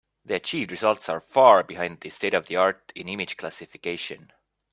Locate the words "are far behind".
1.09-1.99